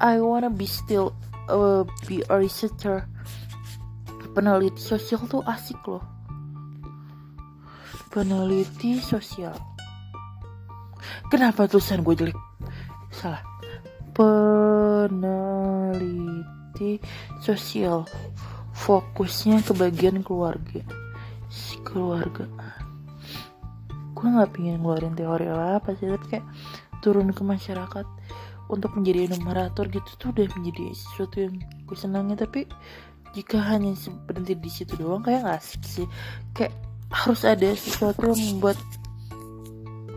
[0.02, 1.14] I wanna be still
[1.48, 3.06] uh, be a researcher.
[4.34, 6.02] Peneliti sosial tuh asik loh.
[8.10, 9.54] Peneliti sosial.
[11.30, 12.38] Kenapa tulisan gue jelek?
[13.14, 13.46] Salah.
[14.18, 15.38] Peneliti
[17.38, 18.10] sosial.
[18.74, 20.82] Fokusnya ke bagian keluarga
[21.94, 22.50] keluarga.
[24.18, 26.46] Gue nggak pengen ngeluarin teori apa sih tapi kayak
[27.06, 28.08] turun ke masyarakat
[28.72, 32.66] untuk menjadi numerator gitu tuh udah menjadi sesuatu yang gue senangi tapi
[33.38, 33.94] jika hanya
[34.26, 36.08] berhenti di situ doang kayak gak asik sih.
[36.58, 36.74] Kayak
[37.14, 38.78] harus ada sesuatu yang membuat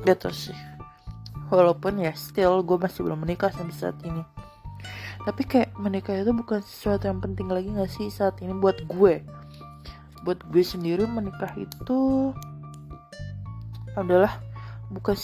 [0.08, 0.58] gitu sih.
[1.52, 4.24] Walaupun ya still gue masih belum menikah sampai saat ini.
[5.26, 9.35] Tapi kayak menikah itu bukan sesuatu yang penting lagi gak sih saat ini buat gue
[10.26, 12.34] buat gue sendiri menikah itu
[13.94, 14.42] adalah
[14.90, 15.14] bukan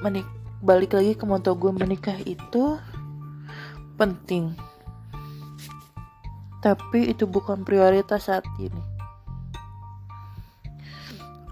[0.00, 0.24] menik
[0.64, 2.80] balik lagi ke moto gue menikah itu
[4.00, 4.56] penting.
[6.64, 8.80] Tapi itu bukan prioritas saat ini.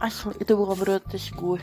[0.01, 1.61] Asli itu bukan prioritas gue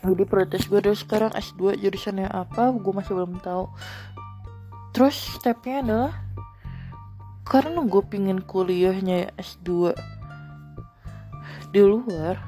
[0.00, 3.68] jadi prioritas gue dari sekarang S2 jurusannya apa gue masih belum tahu.
[4.96, 6.12] Terus stepnya adalah
[7.44, 9.92] karena gue pingin kuliahnya S2
[11.70, 12.40] di luar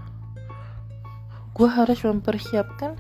[1.53, 2.97] gue harus mempersiapkan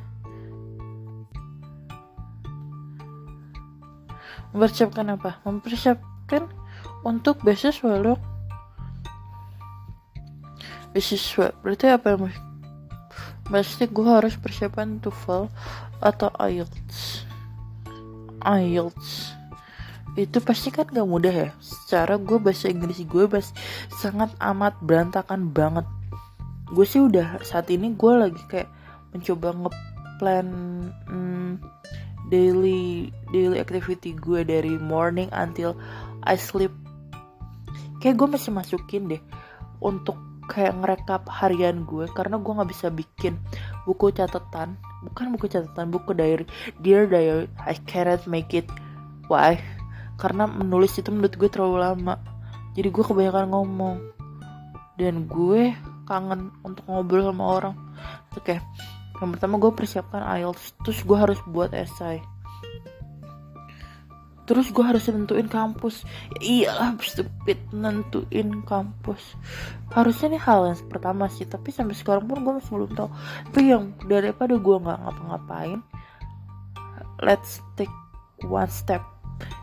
[4.52, 5.40] mempersiapkan apa?
[5.48, 6.44] Mempersiapkan
[7.08, 8.20] untuk beasiswa loh
[10.92, 12.51] beasiswa berarti apa yang
[13.46, 15.50] pasti gue harus persiapan TOEFL
[16.02, 17.26] atau IELTS.
[18.42, 19.08] IELTS.
[20.18, 21.50] Itu pasti kan gak mudah ya.
[21.62, 23.54] Secara gue bahasa Inggris gue bahas
[23.96, 25.86] sangat amat berantakan banget.
[26.68, 28.68] Gue sih udah saat ini gue lagi kayak
[29.12, 30.48] mencoba ngeplan
[31.08, 31.52] hmm,
[32.32, 35.76] daily daily activity gue dari morning until
[36.24, 36.72] I sleep.
[38.00, 39.22] Kayak gue masih masukin deh
[39.82, 43.38] untuk kayak ngerekap harian gue karena gue nggak bisa bikin
[43.86, 44.74] buku catatan
[45.06, 46.46] bukan buku catatan buku diary.
[46.82, 48.66] Dear diary I cannot make it.
[49.26, 49.58] Why?
[50.18, 52.14] Karena menulis itu menurut gue terlalu lama.
[52.78, 53.96] Jadi gue kebanyakan ngomong.
[54.98, 55.74] Dan gue
[56.06, 57.74] kangen untuk ngobrol sama orang.
[58.34, 58.58] Oke okay
[59.22, 62.18] yang pertama gue persiapkan IELTS terus gue harus buat esai
[64.42, 66.02] terus gue harus nentuin kampus.
[66.42, 69.38] Ya iyalah stupid nentuin kampus.
[69.94, 73.08] Harusnya nih hal yang pertama sih tapi sampai sekarang pun gue masih belum tahu.
[73.50, 75.80] Tapi yang daripada gue nggak ngapa-ngapain
[77.22, 77.92] let's take
[78.42, 79.00] one step.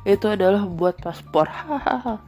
[0.07, 1.45] Itu adalah buat paspor.
[1.47, 2.23] Hahaha.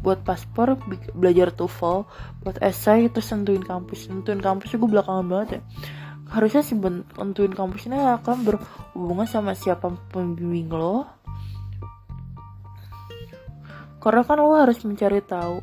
[0.00, 0.78] Buat paspor
[1.12, 2.06] belajar TOEFL.
[2.46, 4.06] Buat essay terus tentuin kampus.
[4.06, 5.62] Tentuin kampus gue belakangan banget ya
[6.26, 6.74] harusnya sih
[7.14, 11.06] tentuin kampusnya akan berhubungan sama siapa pembimbing lo.
[14.02, 15.62] Karena kan lo harus mencari tahu.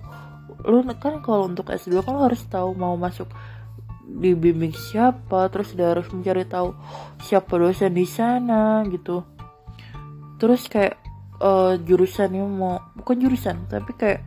[0.68, 3.28] Lu kan kalau untuk S2 kan lo harus tahu mau masuk
[4.04, 5.52] dibimbing siapa.
[5.52, 6.76] Terus dia harus mencari tahu
[7.24, 9.24] siapa dosen di sana gitu.
[10.40, 11.04] Terus kayak
[11.44, 14.22] uh, jurusannya mau bukan jurusan tapi kayak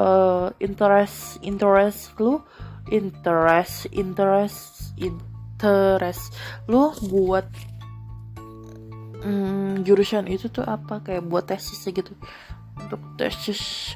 [0.00, 2.40] uh, interest interest lu
[2.88, 4.96] interest interest
[5.64, 6.36] interest
[6.68, 7.48] lu buat
[9.24, 11.00] um, jurusan itu tuh apa?
[11.00, 12.12] Kayak buat tesis gitu.
[12.76, 13.94] Untuk tesis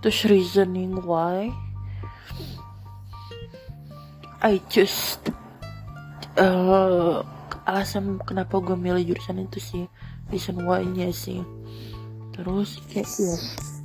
[0.00, 1.52] terus reasoning why.
[4.44, 5.32] I just
[6.36, 7.24] uh,
[7.64, 9.84] alasan kenapa gue milih jurusan itu sih.
[10.32, 11.44] Reason why nya sih.
[12.32, 13.36] Terus kayak ya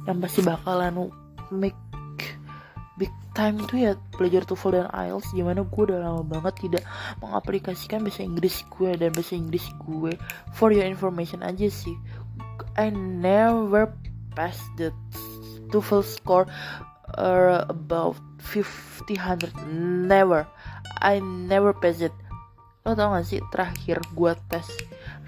[0.07, 1.11] yang pasti bakalan
[1.51, 1.77] make
[2.99, 6.83] big time itu ya belajar TOEFL dan IELTS gimana gue udah lama banget tidak
[7.23, 10.11] mengaplikasikan bahasa Inggris gue dan bahasa Inggris gue
[10.51, 11.95] for your information aja sih.
[12.75, 13.95] I never
[14.35, 14.91] passed the
[15.71, 16.45] TOEFL score
[17.15, 19.55] uh, about 50 100
[20.05, 20.43] never.
[20.99, 22.13] I never pass it.
[22.83, 24.67] Lo tau gak sih terakhir gue tes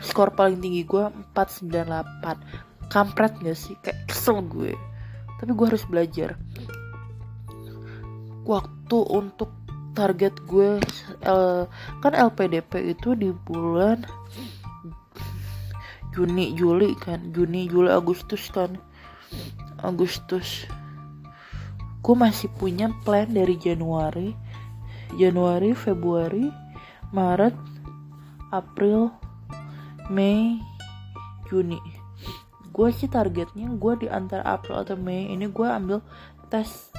[0.02, 3.76] skor paling tinggi gue 498 kampret gak sih?
[3.80, 4.76] Kayak kesel gue.
[5.40, 6.36] Tapi gue harus belajar
[8.46, 9.52] waktu untuk
[9.92, 10.80] target gue
[11.28, 11.64] uh,
[12.00, 14.08] kan LPDP itu di bulan
[16.12, 18.76] Juni Juli kan Juni Juli Agustus kan.
[19.82, 20.68] Agustus.
[22.02, 24.36] Gue masih punya plan dari Januari
[25.16, 26.52] Januari Februari
[27.12, 27.56] Maret
[28.52, 29.12] April
[30.12, 30.60] Mei
[31.48, 31.80] Juni.
[32.72, 36.00] Gue sih targetnya gue di antara April atau Mei ini gue ambil
[36.48, 36.91] tes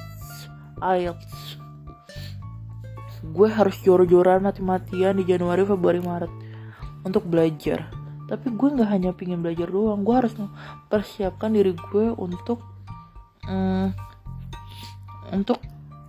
[0.82, 1.62] IELTS
[3.22, 6.32] gue harus jor-joran mati-matian di Januari Februari Maret
[7.06, 7.88] untuk belajar.
[8.26, 12.60] Tapi gue nggak hanya pingin belajar doang gue harus mempersiapkan diri gue untuk
[13.46, 13.88] mm,
[15.32, 15.62] untuk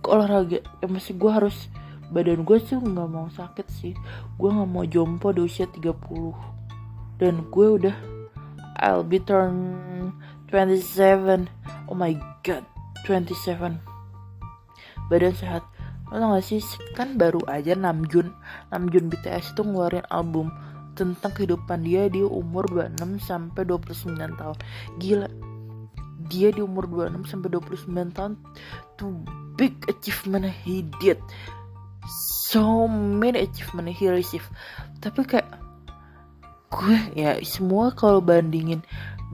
[0.04, 0.60] olahraga.
[0.82, 1.70] Ya masih gue harus
[2.10, 3.94] badan gue sih nggak mau sakit sih.
[4.34, 5.94] Gue nggak mau jompo di usia 30
[7.22, 7.96] dan gue udah
[8.82, 10.10] I'll be turn
[10.50, 11.46] 27
[11.86, 12.66] oh my god
[13.06, 13.93] 27
[15.10, 15.62] badan sehat.
[16.14, 16.62] Lo gak sih
[16.94, 18.30] kan baru aja 6 Jun.
[18.70, 20.52] 6 Jun BTS itu ngeluarin album
[20.94, 24.56] tentang kehidupan dia di umur 26 sampai 29 tahun.
[25.02, 25.28] Gila.
[26.30, 28.32] Dia di umur 26 sampai 29 tahun.
[29.02, 29.04] To
[29.58, 31.18] big achievement he did.
[32.52, 34.46] So many achievement he received.
[35.02, 35.64] Tapi kayak
[36.74, 38.82] gue ya semua kalau bandingin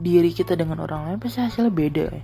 [0.01, 2.23] diri kita dengan orang lain pasti hasilnya beda ya.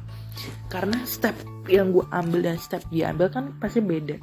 [0.69, 1.33] karena step
[1.67, 4.17] yang gue ambil dan step dia ambil kan pasti beda.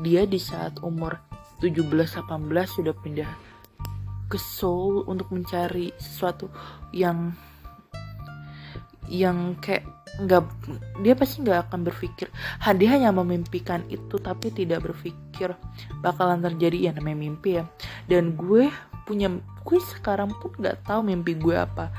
[0.00, 1.16] Dia di saat umur
[1.60, 2.24] 17-18
[2.68, 3.30] sudah pindah
[4.28, 6.48] ke Seoul untuk mencari sesuatu
[6.92, 7.32] yang
[9.04, 10.46] yang kayak nggak
[11.04, 12.30] dia pasti nggak akan berpikir
[12.78, 15.52] dia hanya memimpikan itu tapi tidak berpikir
[16.00, 16.90] bakalan terjadi.
[16.90, 17.64] Ya namanya mimpi ya.
[18.06, 18.70] Dan gue
[19.04, 19.28] punya
[19.64, 21.90] gue sekarang pun nggak tahu mimpi gue apa.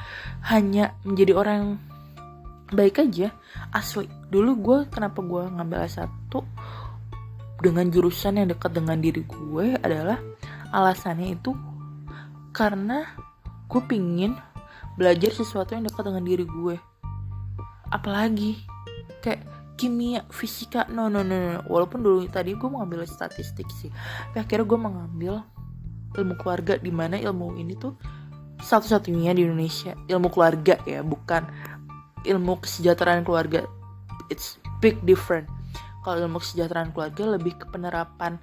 [0.47, 1.73] Hanya menjadi orang yang
[2.73, 3.29] baik aja
[3.69, 6.11] asli dulu gue kenapa gue ngambil S1
[7.63, 10.19] dengan jurusan yang dekat dengan diri gue adalah
[10.75, 11.55] alasannya itu
[12.51, 13.07] karena
[13.71, 14.35] gue pingin
[14.99, 16.75] belajar sesuatu yang dekat dengan diri gue
[17.95, 18.59] apalagi
[19.23, 19.41] kayak
[19.75, 20.87] kimia fisika.
[20.89, 23.91] No no no no walaupun dulu tadi gue mau ngambil statistik sih.
[24.31, 25.33] Tapi akhirnya gue mengambil
[26.15, 27.93] ilmu keluarga di mana ilmu ini tuh
[28.59, 29.93] satu-satunya di Indonesia.
[30.07, 31.43] Ilmu keluarga ya bukan
[32.25, 33.67] ilmu kesejahteraan keluarga
[34.29, 35.49] it's big different.
[36.05, 38.37] Kalau ilmu kesejahteraan keluarga lebih ke penerapan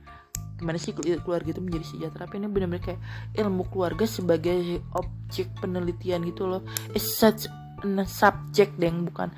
[0.63, 2.31] gimana sih keluarga itu menjadi sejahtera.
[2.31, 3.01] Tapi ini benar-benar kayak
[3.35, 6.63] ilmu keluarga sebagai objek penelitian gitu loh.
[6.95, 7.51] It's such
[7.83, 9.35] a subject deng bukan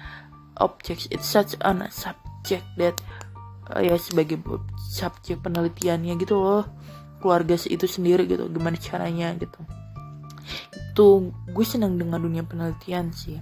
[0.60, 2.94] object it's such a subject that
[3.72, 4.38] uh, ya sebagai
[4.76, 6.68] subjek penelitiannya gitu loh.
[7.24, 9.60] Keluarga itu sendiri gitu gimana caranya gitu.
[10.92, 13.40] Itu gue senang dengan dunia penelitian sih.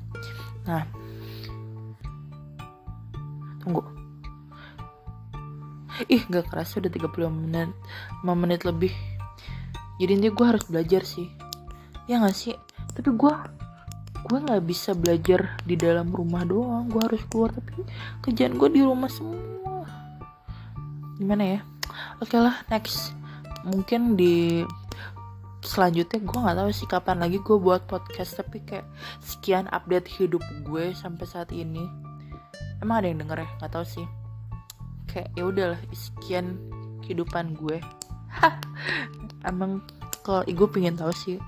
[0.70, 1.01] Nah
[3.62, 3.82] tunggu.
[6.10, 7.70] Ih gak kerasa udah 35 menit
[8.24, 8.92] 5 menit lebih.
[10.02, 11.30] Jadi ini gue harus belajar sih.
[12.10, 12.58] Ya gak sih?
[12.92, 13.34] Tapi gue
[14.22, 16.90] gue nggak bisa belajar di dalam rumah doang.
[16.90, 17.86] Gue harus keluar tapi
[18.22, 19.86] kerjaan gue di rumah semua.
[21.18, 21.60] Gimana ya?
[22.22, 23.14] Oke lah next.
[23.62, 24.66] Mungkin di
[25.62, 28.86] selanjutnya gue nggak tahu sih kapan lagi gue buat podcast tapi kayak
[29.22, 31.86] sekian update hidup gue sampai saat ini
[32.82, 33.48] emang ada yang denger ya?
[33.62, 34.06] Nggak tahu sih.
[35.06, 36.58] Kayak ya udahlah sekian
[37.06, 37.78] kehidupan gue.
[39.50, 39.82] Emang
[40.22, 41.38] kalau gue pengen tahu sih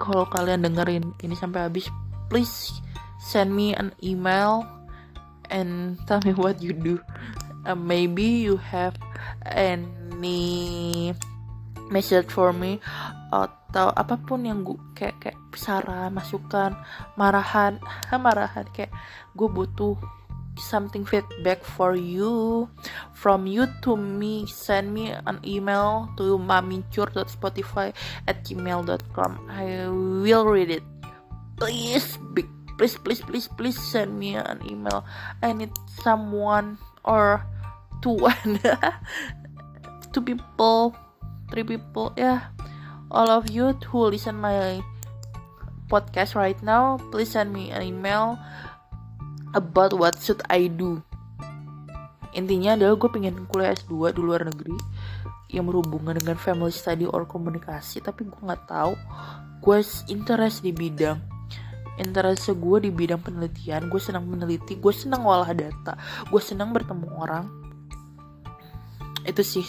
[0.00, 1.88] kalau kalian dengerin ini sampai habis
[2.32, 2.72] please
[3.20, 4.64] send me an email
[5.52, 6.96] and tell me what you do.
[7.68, 8.96] Uh, maybe you have
[9.44, 11.12] any
[11.92, 12.80] message for me
[13.28, 16.72] atau apa pun yang gue kayak kayak saran masukan
[17.20, 17.76] marahan
[18.24, 18.90] marahan kayak
[19.36, 19.94] gue butuh
[20.60, 22.68] something feedback for you
[23.12, 27.92] from you to me send me an email to mamicur.spotify
[28.28, 30.84] at gmail.com i will read it.
[31.60, 32.48] Please big
[32.80, 35.04] please please please please send me an email.
[35.44, 37.44] I need someone or
[38.00, 38.16] two.
[38.16, 38.56] One
[40.16, 40.96] two people
[41.52, 42.48] three people yeah.
[43.12, 44.80] All of you who listen my
[45.92, 48.38] podcast right now please send me an email
[49.54, 51.02] about what should I do.
[52.30, 54.78] Intinya adalah gue pengen kuliah S2 di luar negeri
[55.50, 58.94] yang berhubungan dengan family study or komunikasi tapi gue nggak tahu
[59.58, 61.18] gue interest di bidang.
[61.98, 65.98] Interest gue di bidang penelitian gue senang meneliti gue senang olah data
[66.30, 67.50] gue senang bertemu orang.
[69.26, 69.66] Itu sih.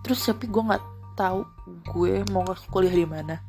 [0.00, 0.84] Terus tapi gue nggak
[1.20, 1.44] tahu
[1.92, 3.44] gue mau kuliah di mana.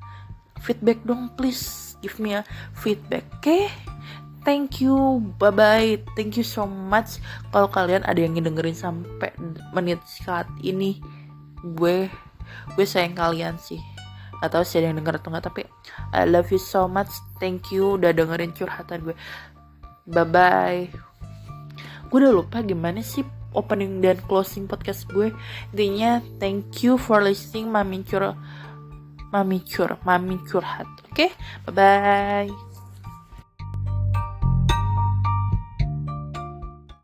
[0.59, 1.95] Feedback dong please.
[2.03, 2.43] Give me a
[2.75, 3.47] feedback oke?
[3.47, 3.71] okay?
[4.45, 5.19] Thank you.
[5.41, 7.19] Bye bye thank you so much.
[7.49, 9.33] Kalau kalian ada yang dengerin sampai
[9.73, 11.01] menit saat ini
[11.75, 12.07] gue
[12.77, 13.81] gue sayang kalian sih.
[14.39, 15.61] Atau sih ada yang denger atau enggak tapi
[16.13, 17.11] I love you so much.
[17.41, 19.17] Thank you udah dengerin curhatan gue.
[20.05, 21.15] Bye bye
[22.15, 25.35] gue udah lupa gimana sih opening dan closing podcast gue.
[25.75, 27.67] Intinya thank you for listening.
[27.67, 28.31] Mami cur
[29.35, 30.87] mami cur mami curhat.
[31.11, 31.27] Oke?
[31.27, 31.29] Okay?
[31.67, 32.64] bye bye